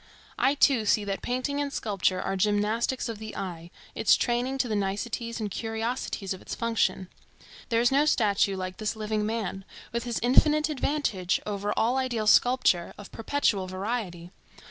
[0.39, 4.67] I too see that painting and sculpture are gymnastics of the eye, its training to
[4.67, 7.07] the niceties and curiosities of its function.
[7.69, 12.25] There is no statue like this living man, with his infinite advantage over all ideal
[12.25, 14.31] sculpture, of perpetual variety.